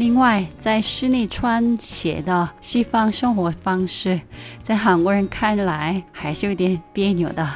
[0.00, 4.18] 另外，在室内穿鞋的西方生活方式，
[4.62, 7.46] 在韩国人看来还是有点别扭的。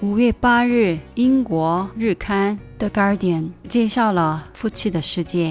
[0.00, 5.50] 五月八日，英国日刊《The Guardian》介绍了《夫妻的世界》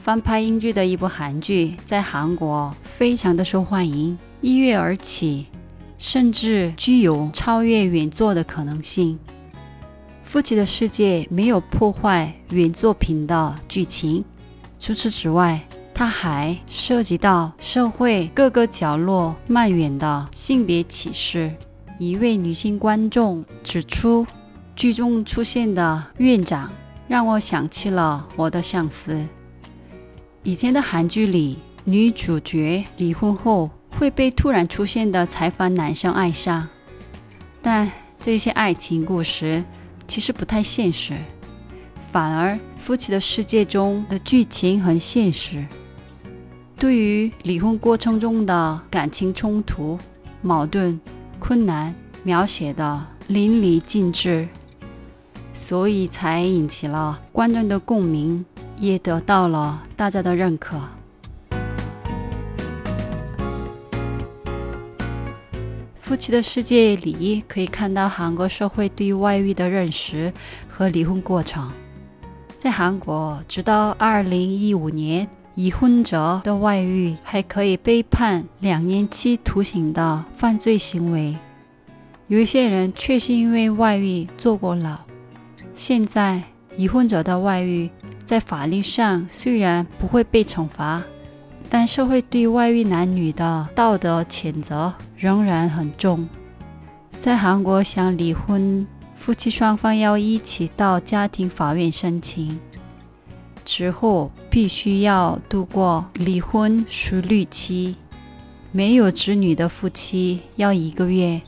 [0.00, 5.46] 翻拍英剧的一部韩剧，在韩国非常的受欢迎，一跃而起，
[5.98, 9.18] 甚至具有超越原作的可能性。
[10.22, 14.24] 《夫妻的世界》没有破坏原作品的剧情，
[14.78, 15.60] 除此之外，
[15.94, 21.52] 它还涉及到社会各个角落蔓延的性别歧视。
[21.98, 24.26] 一位女性观众指出，
[24.74, 26.70] 剧中出现的院长
[27.08, 29.26] 让我想起了我的上司。
[30.42, 36.68] 以前的韩剧里，女主角离婚后会被突然出现的财阀男生爱上，
[37.62, 37.90] 但
[38.20, 39.64] 这些爱情故事
[40.06, 41.16] 其实不太现实，
[41.96, 45.66] 反而夫妻的世界中的剧情很现实。
[46.76, 49.98] 对于离婚过程中的感情冲突、
[50.40, 51.00] 矛盾。
[51.40, 51.92] 困难
[52.22, 54.48] 描写的淋漓尽致，
[55.52, 58.44] 所以才引起了观众的共鸣，
[58.76, 60.80] 也得到了大家的认可。
[65.98, 70.32] 夫妻的世界里可以看到韩国社会对外遇的认识
[70.68, 71.70] 和离婚过程。
[72.66, 81.36] 在韩国，直到二零一五年，已婚者的外遇还可以被判两年期徒刑的犯罪行为。
[82.26, 84.98] 有一些人确实因为外遇坐过牢。
[85.76, 86.42] 现在
[86.76, 87.88] 已婚者的外遇
[88.24, 91.00] 在法律上虽然不会被惩罚，
[91.70, 96.28] 但社会对外遇男女的道德谴责仍然很重。
[97.16, 98.84] 在韩国，想离婚，
[99.16, 102.58] 夫妻双方要一起到家庭法院申请，
[103.64, 107.96] 之后必须要度过离婚熟虑期。
[108.70, 111.40] 没有子女的夫妻要一个月。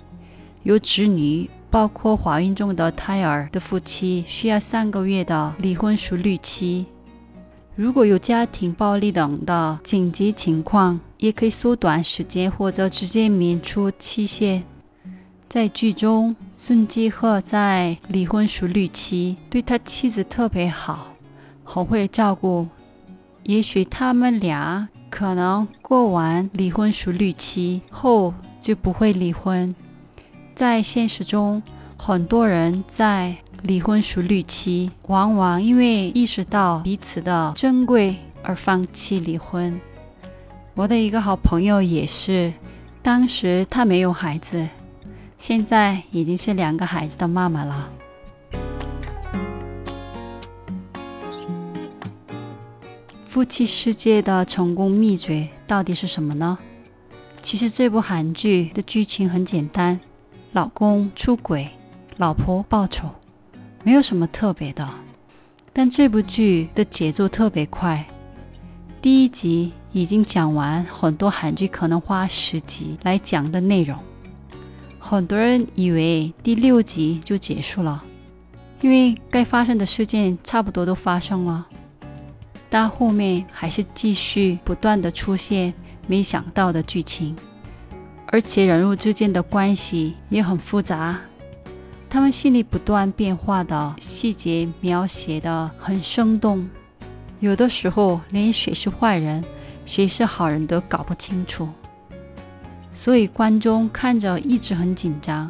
[0.64, 6.86] 有子女，包括怀孕中的胎儿的夫妻，需要三个月的离婚熟虑期。
[7.76, 14.64] 如果有家庭暴力等的紧急情况，也可以缩短时间或者直接免除期限。
[15.48, 21.14] 在剧中，孙继赫在离婚熟虑期对他妻子特别好，
[21.64, 22.68] 很会照顾。
[23.44, 29.74] 也许他们俩可能过完离婚熟虑期后就不会离婚。
[30.54, 31.62] 在现实中，
[31.96, 39.80] 很多人在离婚熟虑期，往往因为意识到彼此的珍贵而放弃离婚。
[40.74, 42.52] 我的一个好朋友也是，
[43.00, 44.68] 当时他没有孩子，
[45.38, 47.90] 现在已经是两个孩子的妈妈了。
[53.24, 56.58] 夫妻世界的成功秘诀到底是什么呢？
[57.40, 59.98] 其实这部韩剧的剧情很简单。
[60.52, 61.68] 老公出轨，
[62.16, 63.08] 老婆报仇，
[63.84, 64.88] 没有什么特别的。
[65.72, 68.04] 但这部剧的节奏特别快，
[69.00, 73.96] 第一集已经讲完很多韩剧可能花十集来讲的内容。
[75.08, 78.04] 很多人以为第六集就结束了，
[78.82, 81.66] 因为该发生的事件差不多都发生了，
[82.68, 85.72] 但后面还是继续不断的出现
[86.06, 87.34] 没想到的剧情。
[88.26, 91.18] 而且人物之间的关系也很复杂，
[92.10, 96.68] 他们心里不断变化的细节描写的很生动，
[97.40, 99.42] 有的时候连谁是坏人，
[99.86, 101.66] 谁是好人都搞不清楚，
[102.98, 105.48] 所以观众看着一直很紧张。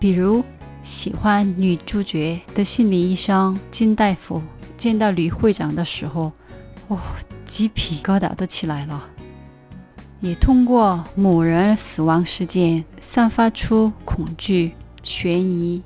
[0.00, 0.44] 比如
[0.82, 4.42] 喜欢女主角的心理医生金大夫
[4.76, 6.32] 见到吕会长的时候，
[6.88, 7.00] 哇，
[7.44, 9.08] 鸡皮疙瘩都起来了。
[10.18, 14.72] 也通过某人死亡事件散发出恐惧、
[15.04, 15.80] 悬疑。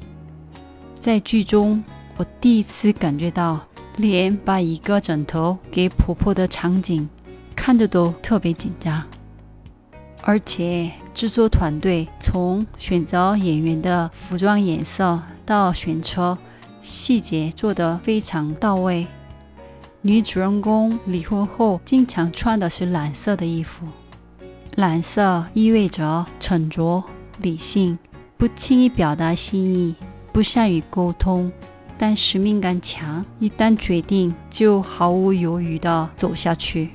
[0.98, 1.84] 在剧中，
[2.16, 3.60] 我第一次感觉到，
[3.98, 7.06] 连把一个枕头给婆婆的场景，
[7.54, 9.04] 看着都特别紧张。
[10.22, 16.36] 而且制作团队从选择演员的服装颜色到选车，
[16.82, 19.06] 细节做得非常到位。
[20.02, 23.86] 女主人公离婚后经常穿的是蓝色的衣服。
[24.76, 27.02] 蓝色意味着沉着、
[27.38, 27.98] 理性，
[28.36, 29.94] 不轻易表达心意，
[30.32, 31.52] 不善于沟通，
[31.98, 33.24] 但使命感强。
[33.40, 36.90] 一旦决定，就毫无犹豫地走下去。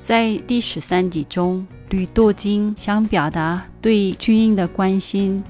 [0.00, 5.42] 在第十三集中，吕多金想表达对军英的关心，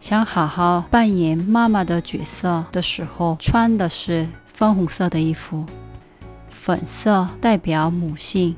[0.00, 5.64] 想好好扮演妈妈的角色的时候，穿的是粉红色的衣服。
[6.50, 8.56] 粉色代表母性，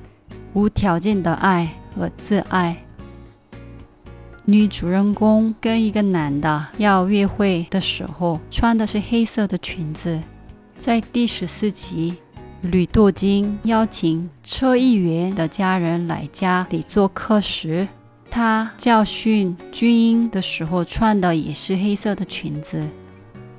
[0.52, 1.68] 无条件的爱。
[1.96, 2.76] 和自爱。
[4.44, 10.20] 女主人公跟一个男的要约会的时候，穿的是黑色的裙子。
[10.76, 12.16] 在第十四集，
[12.70, 17.86] 吕多金邀请车议员的家人来家里做客时，
[18.28, 22.84] 他教训军英的时候穿的也是黑色的裙子。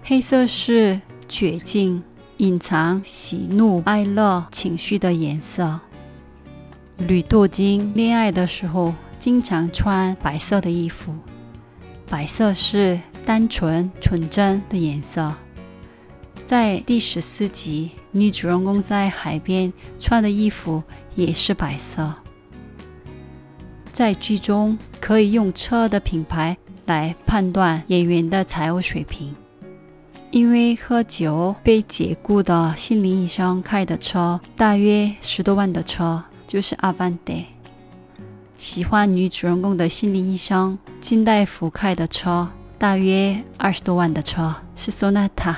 [0.03, 0.99] 黑色是
[1.29, 2.03] 绝境、
[2.37, 5.79] 隐藏喜怒哀乐情绪的颜色。
[6.97, 11.13] 吕多金恋爱的时候经常穿白色的衣服，
[12.09, 15.33] 白色是单纯纯真的颜色。
[16.47, 20.81] 在第十四集，女主人公在海边穿的衣服
[21.13, 22.13] 也是白色。
[23.91, 29.35] 在剧中，可以用车的品牌来判断演员的财务水平，
[30.31, 36.23] 因为喝酒被解雇的心理医生开的车大约十多万的车。
[36.47, 37.33] 就是阿凡达。
[38.57, 42.47] 喜欢女主人公的心理医生金大夫开的车，
[42.77, 45.53] 大约二十多万的车是 Sonata。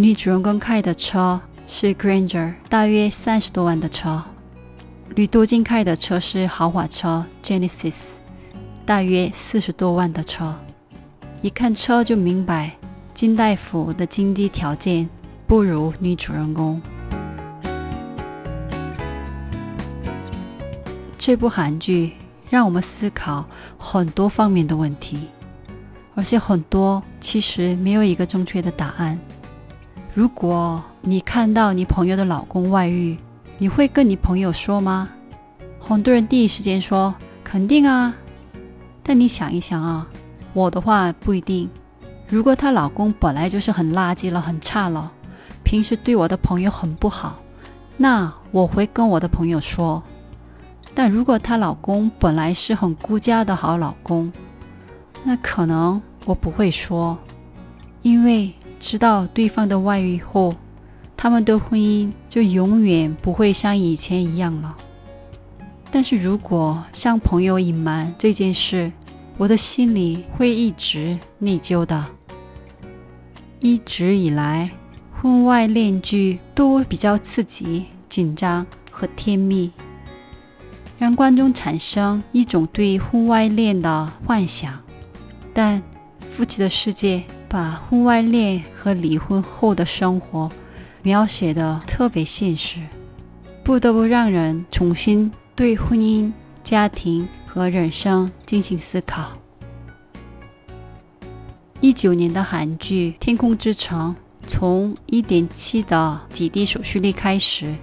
[0.00, 4.22] 女主人公开的车是 Granger，大约三十多万的车。
[5.16, 8.10] 吕多金开的车是豪华车 Genesis，
[8.86, 10.54] 大约四十多万的车。
[11.42, 12.76] 一看车就明白，
[13.12, 15.08] 金大夫的经济条件
[15.48, 16.80] 不如女主人公。
[21.18, 22.12] 这部韩剧
[22.48, 23.44] 让我们思考
[23.76, 25.26] 很多方面的问题，
[26.14, 29.18] 而且很多其实没有一个正确的答案。
[30.18, 33.16] 如果你看到你朋友的老公外遇，
[33.56, 35.08] 你会跟你朋友说吗？
[35.78, 38.12] 很多人第一时间说肯定啊，
[39.04, 40.04] 但你想一想啊，
[40.54, 41.70] 我的话不一定。
[42.26, 45.12] 如果她老公本来就是很垃圾了、很差了，
[45.62, 47.38] 平时对我的朋友很不好，
[47.96, 50.02] 那我会跟我的朋友说。
[50.96, 54.32] 但如果她老公本来是很顾家的好老公，
[55.22, 57.16] 那可能我不会说，
[58.02, 60.54] 因为知道对方的外遇后，
[61.16, 64.76] 他们的婚姻就永远不会像以前一样了。
[65.90, 68.92] 但是如果向朋友隐瞒这件事，
[69.36, 72.04] 我的心里会一直内疚的。
[73.60, 74.70] 一直以来，
[75.12, 79.72] 婚外恋剧都比较刺激、紧张和甜蜜。
[80.98, 84.78] 让观众产生一种对婚外恋的幻想，
[85.54, 85.80] 但
[86.28, 90.50] 《夫妻的世界》把婚外恋和离婚后的生活
[91.02, 92.80] 描写的特别现实，
[93.64, 96.30] 不得不让人重新对婚姻、
[96.62, 99.32] 家庭和人生进行思考。
[101.80, 104.14] 一九年的韩剧《天空之城》
[104.46, 107.74] 从一点七的极低收视率开始。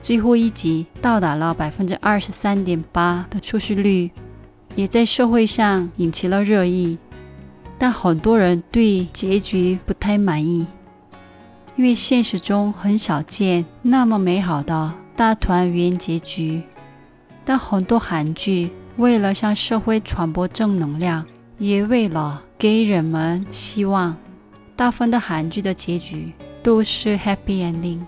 [0.00, 4.10] 最后一集到达了百分之二十三点八的收视率，
[4.76, 6.96] 也在社会上引起了热议。
[7.78, 10.66] 但很多人对结局不太满意，
[11.76, 16.62] 因为现实中很少见那么美好的大团圆结局。
[17.44, 21.24] 但很多韩剧为了向社会传播正能量，
[21.58, 24.16] 也为了给人们希望，
[24.74, 26.32] 大部分的韩剧的结局
[26.62, 28.00] 都是 happy ending。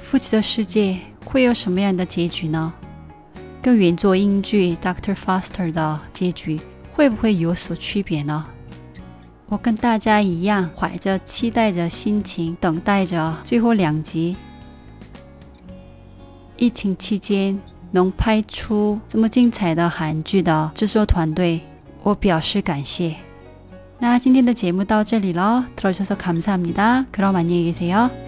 [0.00, 2.72] 夫妻的世界会有什么样的结局呢？
[3.62, 6.60] 跟原作英剧《Doctor Foster》的结局
[6.97, 8.45] 会不会有所区别呢？
[9.47, 14.35] 我跟大家一样，怀着期待着心情，等待着最后两集。
[16.57, 17.59] 疫情期间
[17.91, 21.61] 能拍出这么精彩的韩剧的制作团队，
[22.01, 23.15] 我表示感谢。
[23.99, 28.26] 那今天的节目到这里了，들어주셔서감사합니다그럼안녕히계세요